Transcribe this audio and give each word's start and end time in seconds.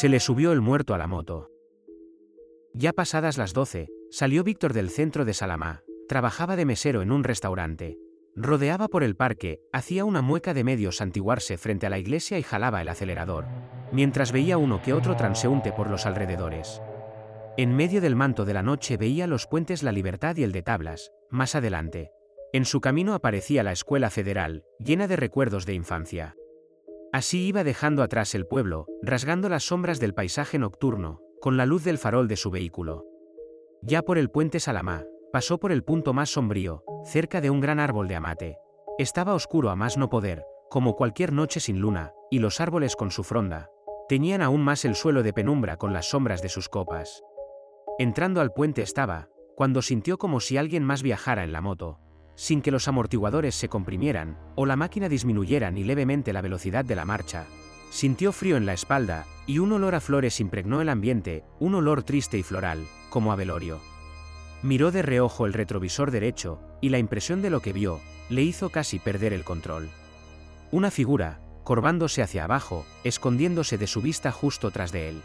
Se 0.00 0.08
le 0.08 0.18
subió 0.18 0.52
el 0.52 0.62
muerto 0.62 0.94
a 0.94 0.98
la 0.98 1.06
moto. 1.06 1.50
Ya 2.72 2.94
pasadas 2.94 3.36
las 3.36 3.52
doce, 3.52 3.90
salió 4.10 4.42
Víctor 4.42 4.72
del 4.72 4.88
centro 4.88 5.26
de 5.26 5.34
Salamá, 5.34 5.82
trabajaba 6.08 6.56
de 6.56 6.64
mesero 6.64 7.02
en 7.02 7.12
un 7.12 7.22
restaurante. 7.22 7.98
Rodeaba 8.34 8.88
por 8.88 9.04
el 9.04 9.14
parque, 9.14 9.60
hacía 9.74 10.06
una 10.06 10.22
mueca 10.22 10.54
de 10.54 10.64
medio 10.64 10.90
santiguarse 10.90 11.58
frente 11.58 11.86
a 11.86 11.90
la 11.90 11.98
iglesia 11.98 12.38
y 12.38 12.42
jalaba 12.42 12.80
el 12.80 12.88
acelerador, 12.88 13.44
mientras 13.92 14.32
veía 14.32 14.56
uno 14.56 14.80
que 14.80 14.94
otro 14.94 15.16
transeúnte 15.16 15.70
por 15.70 15.90
los 15.90 16.06
alrededores. 16.06 16.80
En 17.58 17.76
medio 17.76 18.00
del 18.00 18.16
manto 18.16 18.46
de 18.46 18.54
la 18.54 18.62
noche 18.62 18.96
veía 18.96 19.26
los 19.26 19.46
puentes 19.46 19.82
La 19.82 19.92
Libertad 19.92 20.34
y 20.38 20.44
el 20.44 20.52
de 20.52 20.62
Tablas, 20.62 21.12
más 21.28 21.54
adelante. 21.54 22.10
En 22.54 22.64
su 22.64 22.80
camino 22.80 23.12
aparecía 23.12 23.62
la 23.62 23.72
escuela 23.72 24.08
federal, 24.08 24.64
llena 24.78 25.08
de 25.08 25.16
recuerdos 25.16 25.66
de 25.66 25.74
infancia. 25.74 26.36
Así 27.12 27.46
iba 27.46 27.64
dejando 27.64 28.02
atrás 28.02 28.34
el 28.34 28.46
pueblo, 28.46 28.86
rasgando 29.02 29.48
las 29.48 29.64
sombras 29.64 29.98
del 29.98 30.14
paisaje 30.14 30.58
nocturno, 30.58 31.20
con 31.40 31.56
la 31.56 31.66
luz 31.66 31.82
del 31.82 31.98
farol 31.98 32.28
de 32.28 32.36
su 32.36 32.50
vehículo. 32.50 33.04
Ya 33.82 34.02
por 34.02 34.16
el 34.16 34.30
puente 34.30 34.60
Salamá, 34.60 35.04
pasó 35.32 35.58
por 35.58 35.72
el 35.72 35.82
punto 35.82 36.12
más 36.12 36.30
sombrío, 36.30 36.84
cerca 37.04 37.40
de 37.40 37.50
un 37.50 37.60
gran 37.60 37.80
árbol 37.80 38.06
de 38.06 38.14
amate. 38.14 38.58
Estaba 38.98 39.34
oscuro 39.34 39.70
a 39.70 39.76
más 39.76 39.96
no 39.96 40.08
poder, 40.08 40.44
como 40.68 40.94
cualquier 40.94 41.32
noche 41.32 41.58
sin 41.58 41.80
luna, 41.80 42.12
y 42.30 42.38
los 42.38 42.60
árboles 42.60 42.94
con 42.94 43.10
su 43.10 43.24
fronda, 43.24 43.70
teñían 44.08 44.42
aún 44.42 44.62
más 44.62 44.84
el 44.84 44.94
suelo 44.94 45.22
de 45.24 45.32
penumbra 45.32 45.76
con 45.76 45.92
las 45.92 46.10
sombras 46.10 46.42
de 46.42 46.48
sus 46.48 46.68
copas. 46.68 47.22
Entrando 47.98 48.40
al 48.40 48.52
puente 48.52 48.82
estaba, 48.82 49.28
cuando 49.56 49.82
sintió 49.82 50.16
como 50.16 50.38
si 50.38 50.56
alguien 50.56 50.84
más 50.84 51.02
viajara 51.02 51.42
en 51.42 51.52
la 51.52 51.60
moto, 51.60 51.98
sin 52.40 52.62
que 52.62 52.70
los 52.70 52.88
amortiguadores 52.88 53.54
se 53.54 53.68
comprimieran, 53.68 54.38
o 54.54 54.64
la 54.64 54.74
máquina 54.74 55.10
disminuyera 55.10 55.70
ni 55.70 55.84
levemente 55.84 56.32
la 56.32 56.40
velocidad 56.40 56.86
de 56.86 56.96
la 56.96 57.04
marcha. 57.04 57.44
Sintió 57.90 58.32
frío 58.32 58.56
en 58.56 58.64
la 58.64 58.72
espalda, 58.72 59.26
y 59.46 59.58
un 59.58 59.72
olor 59.72 59.94
a 59.94 60.00
flores 60.00 60.40
impregnó 60.40 60.80
el 60.80 60.88
ambiente, 60.88 61.44
un 61.58 61.74
olor 61.74 62.02
triste 62.02 62.38
y 62.38 62.42
floral, 62.42 62.86
como 63.10 63.30
a 63.30 63.36
velorio. 63.36 63.78
Miró 64.62 64.90
de 64.90 65.02
reojo 65.02 65.44
el 65.44 65.52
retrovisor 65.52 66.10
derecho, 66.10 66.62
y 66.80 66.88
la 66.88 66.98
impresión 66.98 67.42
de 67.42 67.50
lo 67.50 67.60
que 67.60 67.74
vio, 67.74 68.00
le 68.30 68.40
hizo 68.40 68.70
casi 68.70 68.98
perder 68.98 69.34
el 69.34 69.44
control. 69.44 69.90
Una 70.70 70.90
figura, 70.90 71.42
corvándose 71.62 72.22
hacia 72.22 72.44
abajo, 72.44 72.86
escondiéndose 73.04 73.76
de 73.76 73.86
su 73.86 74.00
vista 74.00 74.32
justo 74.32 74.70
tras 74.70 74.92
de 74.92 75.10
él. 75.10 75.20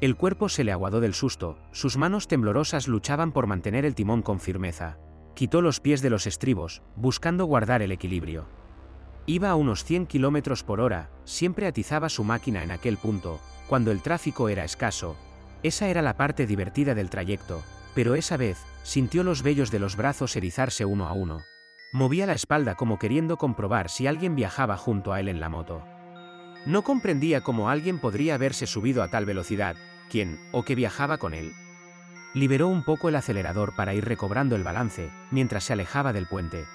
El 0.00 0.14
cuerpo 0.14 0.48
se 0.48 0.62
le 0.62 0.70
aguadó 0.70 1.00
del 1.00 1.14
susto, 1.14 1.58
sus 1.72 1.96
manos 1.96 2.28
temblorosas 2.28 2.86
luchaban 2.86 3.32
por 3.32 3.48
mantener 3.48 3.84
el 3.84 3.96
timón 3.96 4.22
con 4.22 4.38
firmeza 4.38 4.98
quitó 5.38 5.62
los 5.62 5.78
pies 5.78 6.02
de 6.02 6.10
los 6.10 6.26
estribos, 6.26 6.82
buscando 6.96 7.44
guardar 7.44 7.80
el 7.80 7.92
equilibrio. 7.92 8.46
Iba 9.24 9.50
a 9.50 9.54
unos 9.54 9.84
100 9.84 10.06
km 10.06 10.64
por 10.64 10.80
hora, 10.80 11.10
siempre 11.22 11.68
atizaba 11.68 12.08
su 12.08 12.24
máquina 12.24 12.64
en 12.64 12.72
aquel 12.72 12.96
punto, 12.96 13.38
cuando 13.68 13.92
el 13.92 14.02
tráfico 14.02 14.48
era 14.48 14.64
escaso. 14.64 15.14
Esa 15.62 15.86
era 15.86 16.02
la 16.02 16.16
parte 16.16 16.44
divertida 16.44 16.96
del 16.96 17.08
trayecto, 17.08 17.62
pero 17.94 18.16
esa 18.16 18.36
vez, 18.36 18.58
sintió 18.82 19.22
los 19.22 19.44
vellos 19.44 19.70
de 19.70 19.78
los 19.78 19.94
brazos 19.94 20.34
erizarse 20.34 20.84
uno 20.84 21.06
a 21.06 21.12
uno. 21.12 21.38
Movía 21.92 22.26
la 22.26 22.32
espalda 22.32 22.74
como 22.74 22.98
queriendo 22.98 23.36
comprobar 23.36 23.90
si 23.90 24.08
alguien 24.08 24.34
viajaba 24.34 24.76
junto 24.76 25.12
a 25.12 25.20
él 25.20 25.28
en 25.28 25.38
la 25.38 25.48
moto. 25.48 25.84
No 26.66 26.82
comprendía 26.82 27.42
cómo 27.42 27.70
alguien 27.70 28.00
podría 28.00 28.34
haberse 28.34 28.66
subido 28.66 29.04
a 29.04 29.08
tal 29.08 29.24
velocidad, 29.24 29.76
quién, 30.10 30.40
o 30.50 30.64
que 30.64 30.74
viajaba 30.74 31.16
con 31.18 31.32
él. 31.32 31.52
Liberó 32.38 32.68
un 32.68 32.84
poco 32.84 33.08
el 33.08 33.16
acelerador 33.16 33.74
para 33.74 33.94
ir 33.94 34.04
recobrando 34.04 34.54
el 34.54 34.62
balance, 34.62 35.10
mientras 35.32 35.64
se 35.64 35.72
alejaba 35.72 36.12
del 36.12 36.28
puente. 36.28 36.66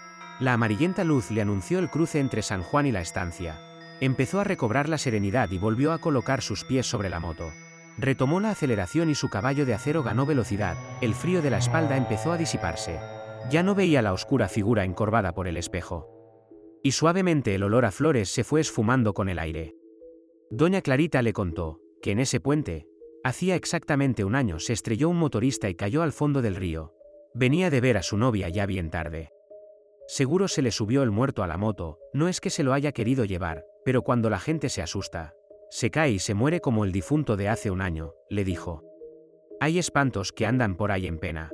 La 0.41 0.51
amarillenta 0.51 1.05
luz 1.05 1.31
le 1.31 1.39
anunció 1.39 1.79
el 1.79 1.89
cruce 1.89 2.19
entre 2.19 2.41
San 2.41 2.63
Juan 2.63 2.85
y 2.85 2.91
la 2.91 2.99
estancia. 2.99 3.61
Empezó 4.01 4.41
a 4.41 4.43
recobrar 4.43 4.89
la 4.89 4.97
serenidad 4.97 5.49
y 5.51 5.57
volvió 5.57 5.93
a 5.93 5.99
colocar 5.99 6.41
sus 6.41 6.65
pies 6.65 6.85
sobre 6.85 7.09
la 7.09 7.21
moto. 7.21 7.49
Retomó 7.97 8.41
la 8.41 8.49
aceleración 8.49 9.09
y 9.09 9.15
su 9.15 9.29
caballo 9.29 9.65
de 9.65 9.73
acero 9.73 10.03
ganó 10.03 10.25
velocidad, 10.25 10.75
el 10.99 11.13
frío 11.13 11.41
de 11.41 11.51
la 11.51 11.59
espalda 11.59 11.95
empezó 11.95 12.33
a 12.33 12.37
disiparse. 12.37 12.99
Ya 13.49 13.63
no 13.63 13.73
veía 13.73 14.01
la 14.01 14.11
oscura 14.11 14.49
figura 14.49 14.83
encorvada 14.83 15.33
por 15.33 15.47
el 15.47 15.55
espejo. 15.55 16.09
Y 16.83 16.91
suavemente 16.91 17.55
el 17.55 17.63
olor 17.63 17.85
a 17.85 17.91
flores 17.91 18.27
se 18.27 18.43
fue 18.43 18.59
esfumando 18.59 19.13
con 19.13 19.29
el 19.29 19.39
aire. 19.39 19.77
Doña 20.51 20.81
Clarita 20.81 21.21
le 21.21 21.31
contó, 21.31 21.79
que 22.01 22.11
en 22.11 22.19
ese 22.19 22.41
puente, 22.41 22.85
Hacía 23.23 23.55
exactamente 23.55 24.25
un 24.25 24.35
año 24.35 24.59
se 24.59 24.73
estrelló 24.73 25.07
un 25.07 25.17
motorista 25.17 25.69
y 25.69 25.75
cayó 25.75 26.01
al 26.01 26.11
fondo 26.11 26.41
del 26.41 26.55
río. 26.55 26.93
Venía 27.33 27.69
de 27.69 27.79
ver 27.79 27.97
a 27.97 28.03
su 28.03 28.17
novia 28.17 28.49
ya 28.49 28.65
bien 28.65 28.89
tarde. 28.89 29.31
Seguro 30.07 30.49
se 30.49 30.61
le 30.61 30.71
subió 30.71 31.03
el 31.03 31.11
muerto 31.11 31.41
a 31.41 31.47
la 31.47 31.57
moto, 31.57 31.99
no 32.11 32.27
es 32.27 32.41
que 32.41 32.49
se 32.49 32.63
lo 32.63 32.73
haya 32.73 32.91
querido 32.91 33.23
llevar, 33.23 33.65
pero 33.85 34.01
cuando 34.01 34.29
la 34.29 34.39
gente 34.39 34.67
se 34.67 34.81
asusta, 34.81 35.33
se 35.69 35.89
cae 35.89 36.11
y 36.11 36.19
se 36.19 36.33
muere 36.33 36.59
como 36.59 36.83
el 36.83 36.91
difunto 36.91 37.37
de 37.37 37.47
hace 37.47 37.71
un 37.71 37.81
año, 37.81 38.13
le 38.29 38.43
dijo. 38.43 38.83
Hay 39.61 39.79
espantos 39.79 40.33
que 40.33 40.45
andan 40.45 40.75
por 40.75 40.91
ahí 40.91 41.07
en 41.07 41.17
pena. 41.17 41.49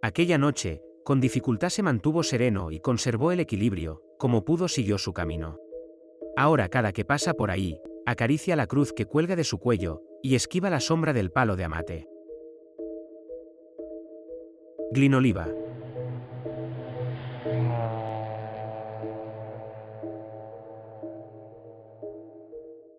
Aquella 0.00 0.38
noche, 0.38 0.80
con 1.04 1.20
dificultad 1.20 1.70
se 1.70 1.82
mantuvo 1.82 2.22
sereno 2.22 2.70
y 2.70 2.78
conservó 2.78 3.32
el 3.32 3.40
equilibrio, 3.40 4.00
como 4.16 4.44
pudo 4.44 4.68
siguió 4.68 4.96
su 4.98 5.12
camino. 5.12 5.58
Ahora 6.36 6.68
cada 6.68 6.92
que 6.92 7.04
pasa 7.04 7.34
por 7.34 7.50
ahí, 7.50 7.80
acaricia 8.06 8.54
la 8.54 8.68
cruz 8.68 8.92
que 8.92 9.06
cuelga 9.06 9.34
de 9.34 9.44
su 9.44 9.58
cuello, 9.58 10.00
y 10.24 10.36
esquiva 10.36 10.70
la 10.70 10.80
sombra 10.80 11.12
del 11.12 11.30
palo 11.30 11.54
de 11.54 11.64
amate. 11.64 12.08
Glinoliva. 14.90 15.46